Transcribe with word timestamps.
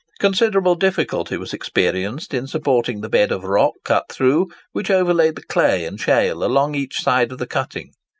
Considerable 0.17 0.73
difficulty 0.73 1.37
was 1.37 1.53
experienced 1.53 2.33
in 2.33 2.47
supporting 2.47 3.01
the 3.01 3.07
bed 3.07 3.31
of 3.31 3.43
rock 3.43 3.75
cut 3.83 4.11
through, 4.11 4.49
which 4.71 4.89
overlaid 4.89 5.35
the 5.35 5.43
clay 5.43 5.85
and 5.85 5.99
shale 5.99 6.43
along 6.43 6.73
each 6.73 6.99
side 7.03 7.31
of 7.31 7.37
the 7.37 7.45
cutting. 7.45 7.91